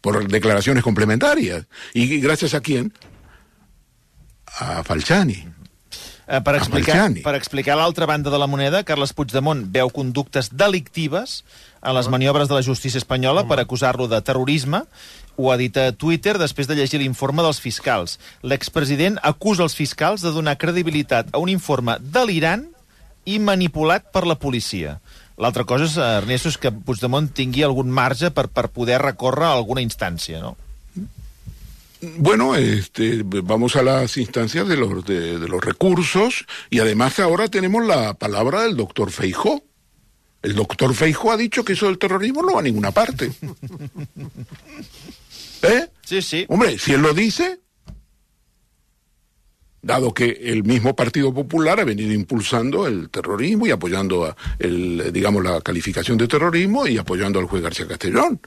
[0.00, 1.66] por declaraciones complementarias.
[1.92, 2.92] ¿Y gracias a quién?
[4.46, 5.44] A Falciani.
[6.28, 10.50] Eh, per, A explicar, per explicar l'altra banda de la moneda, Carles Puigdemont veu conductes
[10.52, 11.38] delictives
[11.80, 14.82] en les maniobres de la justícia espanyola per acusar-lo de terrorisme.
[15.40, 18.18] Ho ha dit a Twitter després de llegir l'informe dels fiscals.
[18.42, 22.66] L'expresident acusa els fiscals de donar credibilitat a un informe delirant
[23.24, 24.98] i manipulat per la policia.
[25.40, 29.46] L'altra cosa, és, eh, Ernesto, és que Puigdemont tingui algun marge per, per poder recórrer
[29.48, 30.58] a alguna instància, no?
[32.00, 37.48] Bueno, este, vamos a las instancias de los, de, de los recursos y además ahora
[37.48, 39.64] tenemos la palabra del doctor Feijó.
[40.42, 43.32] El doctor Feijó ha dicho que eso del terrorismo no va a ninguna parte.
[45.62, 45.88] ¿Eh?
[46.04, 46.46] Sí, sí.
[46.48, 47.58] Hombre, si él lo dice,
[49.82, 55.12] dado que el mismo Partido Popular ha venido impulsando el terrorismo y apoyando, a el,
[55.12, 58.40] digamos, la calificación de terrorismo y apoyando al juez García Castellón.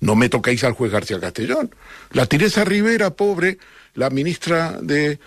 [0.00, 1.74] No me toquéis al juez García Castellón.
[2.12, 3.58] La Teresa Rivera, pobre,
[3.94, 5.18] la ministra de...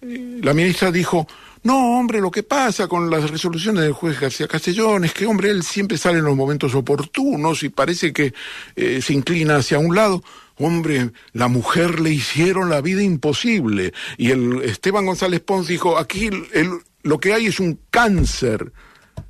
[0.00, 1.26] La ministra dijo,
[1.62, 5.48] no, hombre, lo que pasa con las resoluciones del juez García Castellón es que, hombre,
[5.50, 8.34] él siempre sale en los momentos oportunos y parece que
[8.76, 10.22] eh, se inclina hacia un lado.
[10.58, 13.94] Hombre, la mujer le hicieron la vida imposible.
[14.18, 18.72] Y el Esteban González Pons dijo, aquí el- lo que hay es un cáncer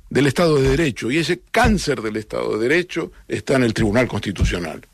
[0.09, 4.07] del Estado de Derecho, y ese cáncer del Estado de Derecho está en el Tribunal
[4.07, 4.85] Constitucional.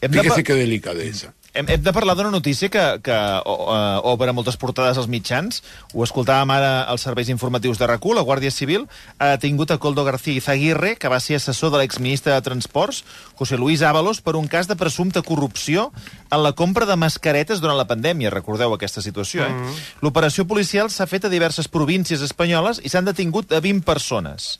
[0.00, 1.34] Hem Fíjese qué delicadeza.
[1.54, 5.62] Hem, hem de parlar d'una notícia que, que uh, obre moltes portades als mitjans.
[5.90, 8.84] Ho escoltàvem ara als serveis informatius de rac La Guàrdia Civil
[9.18, 13.02] ha detingut a Coldo García Izaguirre, que va ser assessor de l'exministre de Transports,
[13.34, 15.90] José Luis Ábalos, per un cas de presumpta corrupció
[16.30, 18.32] en la compra de mascaretes durant la pandèmia.
[18.34, 19.52] Recordeu aquesta situació, eh?
[19.52, 19.78] Mm.
[20.04, 24.58] L'operació policial s'ha fet a diverses províncies espanyoles i s'han detingut a 20 persones.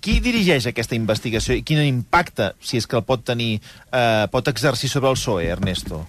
[0.00, 3.60] Qui dirigeix aquesta investigació i quin impacte, si és que el pot tenir,
[3.92, 6.06] eh, pot exercir sobre el PSOE, Ernesto?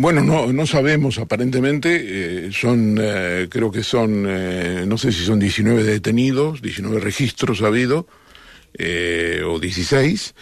[0.00, 5.26] Bueno, no, no sabemos, aparentemente eh, son, eh, creo que son, eh, no sé si
[5.26, 8.06] son 19 detenidos, 19 registros ha habido,
[8.78, 10.34] eh, o 16.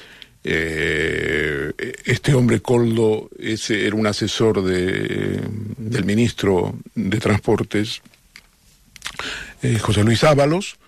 [0.44, 1.72] Eh,
[2.04, 5.40] este hombre Coldo ese era un asesor de,
[5.76, 8.00] del ministro de Transportes,
[9.62, 10.78] eh, José Luis Ábalos.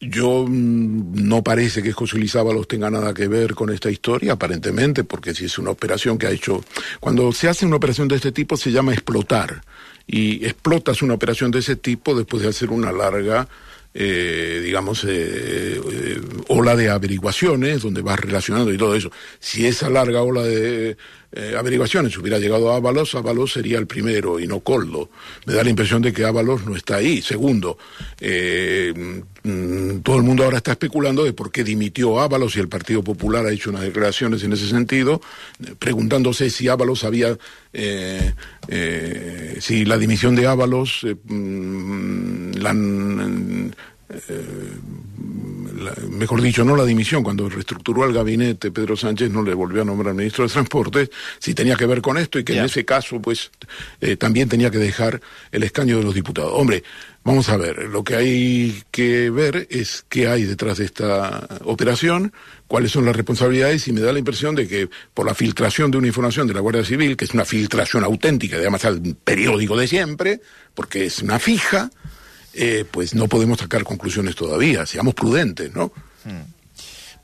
[0.00, 4.34] Yo mm, no parece que José Luis Ábalos tenga nada que ver con esta historia,
[4.34, 6.64] aparentemente, porque si es una operación que ha hecho...
[7.00, 9.62] Cuando se hace una operación de este tipo se llama explotar.
[10.06, 13.48] Y explotas una operación de ese tipo después de hacer una larga,
[13.94, 19.10] eh, digamos, eh, eh, ola de averiguaciones, donde vas relacionando y todo eso.
[19.38, 20.96] Si esa larga ola de
[21.30, 25.10] eh, averiguaciones hubiera llegado a Ábalos, Ábalos sería el primero y no Coldo.
[25.44, 27.20] Me da la impresión de que Ábalos no está ahí.
[27.20, 27.76] Segundo,
[28.18, 32.68] eh, mm, todo el mundo ahora está especulando de por qué dimitió Ábalos y el
[32.68, 35.20] Partido Popular ha hecho unas declaraciones en ese sentido,
[35.62, 37.36] eh, preguntándose si Ábalos había,
[39.60, 42.72] si la dimisión de Ábalos, mm, la,
[45.78, 49.82] la- mejor dicho, no la dimisión, cuando reestructuró el gabinete, Pedro Sánchez no le volvió
[49.82, 52.84] a nombrar ministro de Transportes, si tenía que ver con esto y que en ese
[52.84, 53.50] caso, pues,
[54.00, 55.20] eh, también tenía que dejar
[55.52, 56.52] el escaño de los diputados.
[56.54, 56.82] Hombre,
[57.24, 62.32] vamos a ver, lo que hay que ver es qué hay detrás de esta operación,
[62.66, 65.98] cuáles son las responsabilidades y me da la impresión de que por la filtración de
[65.98, 69.86] una información de la Guardia Civil, que es una filtración auténtica, además al periódico de
[69.88, 70.40] siempre,
[70.74, 71.90] porque es una fija,
[72.54, 74.86] eh, pues no podemos sacar conclusiones todavía.
[74.86, 75.92] Seamos prudentes, ¿no?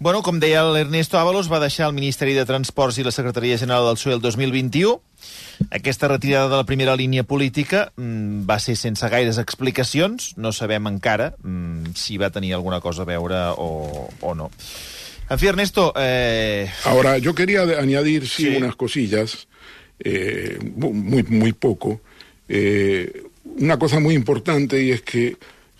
[0.00, 3.86] Bueno, com deia l'Ernesto Ábalos, va deixar el Ministeri de Transports i la Secretaria General
[3.86, 5.00] del PSOE el 2021.
[5.70, 10.32] Aquesta retirada de la primera línia política mm, va ser sense gaires explicacions.
[10.36, 14.50] No sabem encara mm, si va tenir alguna cosa a veure o, o no.
[15.30, 18.56] En fi, Ernesto, eh, Ahora, yo quería añadir, sí, Sí.
[18.56, 19.46] unas cosillas.
[20.00, 22.00] eh, muy, muy poco.
[22.48, 23.22] Eh,
[23.58, 25.36] una cosa muy importante y es que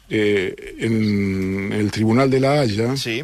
[0.08, 3.22] eh, en el Tribunal de la Haya, Sí.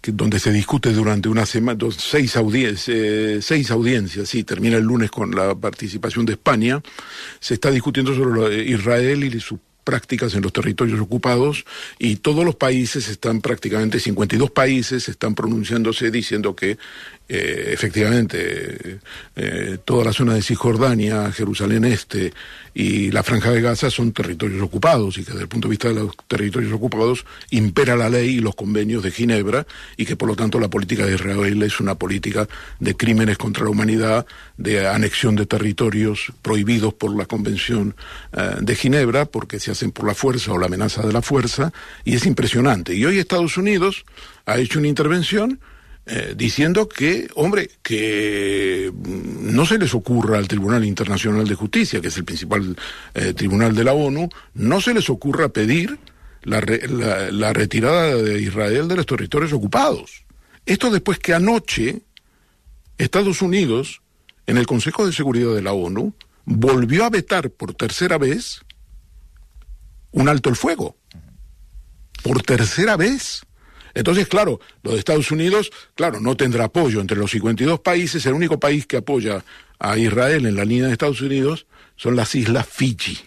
[0.00, 4.76] que, donde se discute durante una semana, dos- seis, audiencias, eh, seis audiencias, sí, termina
[4.76, 6.82] el lunes con la participación de España,
[7.40, 11.64] se está discutiendo sobre Israel y sus prácticas en los territorios ocupados
[11.98, 16.78] y todos los países están prácticamente 52 países están pronunciándose diciendo que
[17.26, 18.98] eh, efectivamente
[19.34, 22.34] eh, toda la zona de Cisjordania, Jerusalén Este
[22.74, 25.88] y la Franja de Gaza son territorios ocupados y que desde el punto de vista
[25.88, 29.66] de los territorios ocupados impera la ley y los convenios de Ginebra
[29.96, 32.46] y que por lo tanto la política de Israel es una política
[32.78, 34.26] de crímenes contra la humanidad,
[34.58, 37.96] de anexión de territorios prohibidos por la Convención
[38.34, 41.72] eh, de Ginebra porque se por la fuerza o la amenaza de la fuerza
[42.04, 42.94] y es impresionante.
[42.94, 44.04] Y hoy Estados Unidos
[44.46, 45.60] ha hecho una intervención
[46.06, 52.00] eh, diciendo que, hombre, que mm, no se les ocurra al Tribunal Internacional de Justicia,
[52.00, 52.76] que es el principal
[53.14, 55.98] eh, tribunal de la ONU, no se les ocurra pedir
[56.42, 60.24] la, re- la- la retirada de Israel de los territorios ocupados.
[60.66, 62.02] Esto después que anoche
[62.98, 64.02] Estados Unidos,
[64.46, 66.12] en el Consejo de Seguridad de la ONU,
[66.44, 68.60] volvió a vetar por tercera vez
[70.14, 70.96] un alto el fuego.
[72.22, 73.42] Por tercera vez.
[73.92, 78.24] Entonces, claro, lo de Estados Unidos, claro, no tendrá apoyo entre los 52 países.
[78.26, 79.44] El único país que apoya
[79.78, 83.18] a Israel en la línea de Estados Unidos son las Islas Fiji.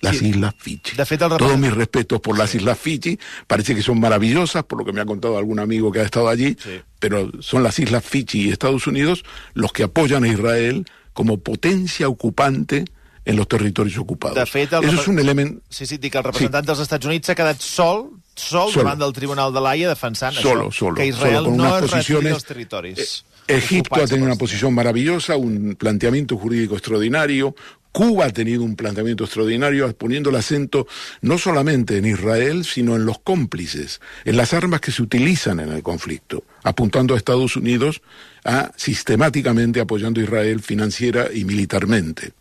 [0.00, 0.28] Las Sí.
[0.28, 0.96] Islas Fiji.
[1.38, 3.18] Todos mis respetos por las Islas Fiji.
[3.46, 6.28] Parece que son maravillosas, por lo que me ha contado algún amigo que ha estado
[6.28, 6.56] allí.
[6.62, 6.80] Sí.
[6.98, 9.24] Pero son las Islas Fiji y Estados Unidos
[9.54, 12.84] los que apoyan a Israel como potencia ocupante
[13.26, 14.36] en los territorios ocupados.
[14.38, 15.60] De fet, el Eso es un elemento...
[15.68, 18.84] Sí, sí, dic el representant dels Estats Units s'ha quedat sol, sol, Solo.
[18.84, 20.94] davant del Tribunal de l'Haia defensant Solo, això, solo.
[21.00, 22.32] que Israel solo, con no posiciones.
[22.32, 23.24] dels territoris.
[23.48, 27.54] Eh, Egipto ha tenido una els- posición maravillosa, un planteamiento jurídico extraordinario.
[27.92, 30.86] Cuba ha tenido un planteamiento extraordinario, poniendo el acento
[31.22, 35.70] no solamente en Israel, sino en los cómplices, en las armas que se utilizan en
[35.72, 38.02] el conflicto, apuntando a Estados Unidos
[38.46, 42.32] a sistemáticamente apoyando a Israel financiera y militarmente.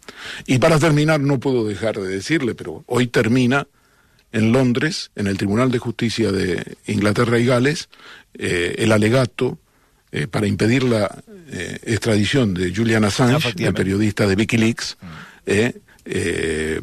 [0.46, 3.68] Y para terminar, no puedo dejar de decirle, pero hoy termina
[4.32, 7.90] en Londres, en el Tribunal de Justicia de Inglaterra y Gales,
[8.34, 9.58] eh, el alegato
[10.12, 14.98] eh, para impedir la eh, extradición de Julian Assange, el periodista de Wikileaks,
[15.46, 15.74] eh,
[16.06, 16.82] eh,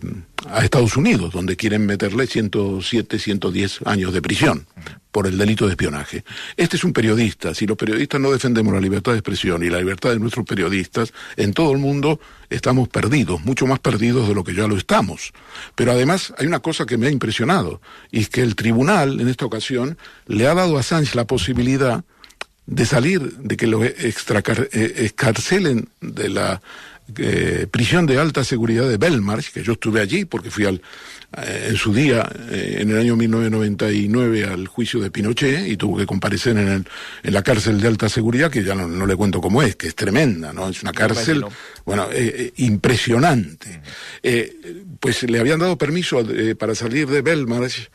[0.50, 4.66] a Estados Unidos, donde quieren meterle 107, 110 años de prisión
[5.12, 6.24] por el delito de espionaje.
[6.56, 7.54] Este es un periodista.
[7.54, 11.12] Si los periodistas no defendemos la libertad de expresión y la libertad de nuestros periodistas,
[11.36, 12.18] en todo el mundo
[12.50, 15.32] estamos perdidos, mucho más perdidos de lo que ya lo estamos.
[15.74, 17.80] Pero además hay una cosa que me ha impresionado,
[18.10, 22.04] y es que el tribunal, en esta ocasión, le ha dado a Assange la posibilidad
[22.66, 26.62] de salir, de que lo extracar- eh, excarcelen de la
[27.16, 30.80] eh, prisión de alta seguridad de Belmarsh, que yo estuve allí porque fui al,
[31.36, 35.96] eh, en su día, eh, en el año 1999, al juicio de Pinochet y tuvo
[35.98, 36.86] que comparecer en, el-
[37.22, 39.88] en la cárcel de alta seguridad, que ya no, no le cuento cómo es, que
[39.88, 40.68] es tremenda, ¿no?
[40.68, 41.44] Es una cárcel,
[41.84, 43.80] bueno, eh, impresionante.
[45.00, 46.24] Pues le habían dado permiso
[46.58, 47.88] para salir de Belmarsh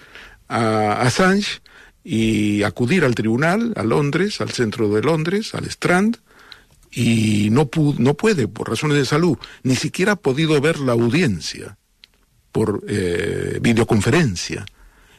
[0.49, 1.61] a Assange
[2.03, 6.17] y acudir al tribunal, a Londres, al centro de Londres, al Strand,
[6.91, 10.93] y no, pu- no puede por razones de salud, ni siquiera ha podido ver la
[10.93, 11.78] audiencia
[12.52, 14.65] por eh, videoconferencia.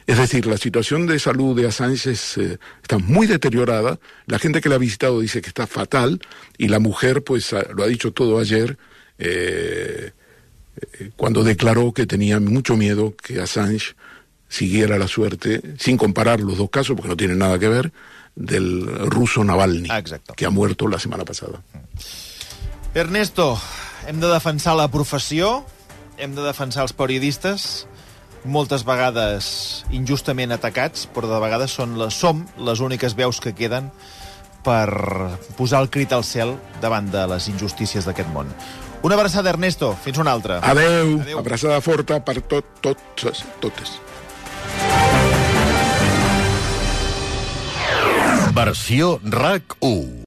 [0.07, 3.99] Es decir, la situación de salud de Assange es, eh, está muy deteriorada.
[4.25, 6.19] La gente que la ha visitado dice que está fatal
[6.57, 8.77] y la mujer, pues, lo ha dicho todo ayer
[9.19, 10.11] eh,
[10.81, 13.95] eh, cuando declaró que tenía mucho miedo que Assange
[14.47, 17.91] siguiera la suerte, sin comparar los dos casos, porque no tienen nada que ver,
[18.39, 20.33] del ruso Navalny, Ah, exacte.
[20.35, 21.59] que ha muerto la semana pasada.
[22.93, 23.59] Ernesto,
[24.07, 25.65] hem de defensar la professió,
[26.17, 27.85] hem de defensar els periodistes,
[28.47, 33.91] moltes vegades injustament atacats, però de vegades són les, som les úniques veus que queden
[34.63, 34.87] per
[35.59, 38.47] posar el crit al cel davant de les injustícies d'aquest món.
[39.03, 39.93] Una abraçada, Ernesto.
[40.03, 40.57] Fins una altra.
[40.59, 41.39] Adeu, Adeu.
[41.39, 43.93] abraçada forta per tot, tots, totes.
[48.53, 50.17] Versió RAC 1.